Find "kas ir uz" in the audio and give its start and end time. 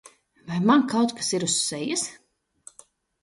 1.19-1.55